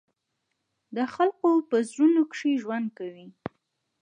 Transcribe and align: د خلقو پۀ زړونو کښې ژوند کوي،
د 0.95 0.97
خلقو 1.13 1.49
پۀ 1.69 1.77
زړونو 1.89 2.21
کښې 2.31 2.51
ژوند 2.63 2.87
کوي، 2.97 3.27